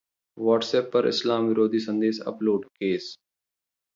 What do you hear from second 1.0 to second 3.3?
इस्लाम विरोधी संदेश upload, case